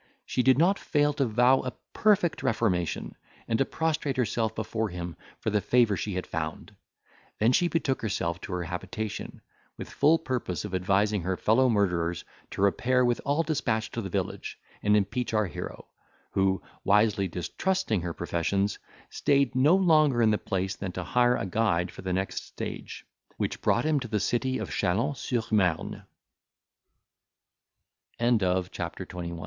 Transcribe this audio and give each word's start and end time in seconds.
She 0.25 0.41
did 0.41 0.57
not 0.57 0.79
fail 0.79 1.13
to 1.13 1.27
vow 1.27 1.59
a 1.61 1.73
perfect 1.93 2.41
reformation, 2.41 3.13
and 3.47 3.59
to 3.59 3.65
prostrate 3.65 4.17
herself 4.17 4.55
before 4.55 4.89
him 4.89 5.15
for 5.39 5.51
the 5.51 5.61
favour 5.61 5.95
she 5.95 6.15
had 6.15 6.25
found; 6.25 6.75
then 7.37 7.51
she 7.51 7.67
betook 7.67 8.01
herself 8.01 8.41
to 8.41 8.53
her 8.53 8.63
habitation, 8.63 9.41
with 9.77 9.91
full 9.91 10.17
purpose 10.17 10.65
of 10.65 10.73
advising 10.73 11.21
her 11.21 11.37
fellow 11.37 11.69
murderers 11.69 12.25
to 12.49 12.63
repair 12.63 13.05
with 13.05 13.21
all 13.25 13.43
despatch 13.43 13.91
to 13.91 14.01
the 14.01 14.09
village, 14.09 14.59
and 14.81 14.97
impeach 14.97 15.35
our 15.35 15.45
hero, 15.45 15.85
who, 16.31 16.63
wisely 16.83 17.27
distrusting 17.27 18.01
her 18.01 18.15
professions, 18.15 18.79
stayed 19.11 19.53
no 19.53 19.75
longer 19.75 20.23
in 20.23 20.31
the 20.31 20.39
place 20.39 20.75
than 20.75 20.91
to 20.93 21.03
hire 21.03 21.35
a 21.37 21.45
guide 21.45 21.91
for 21.91 22.01
the 22.01 22.11
next 22.11 22.43
stage, 22.47 23.05
which 23.37 23.61
brought 23.61 23.85
him 23.85 23.99
to 23.99 24.07
the 24.07 24.19
city 24.19 24.57
of 24.57 24.71
Chalons 24.71 25.19
sur 25.19 25.43
Marne. 25.51 26.05
CHAPTER 28.19 29.05
TWENTY 29.05 29.29
TW 29.29 29.39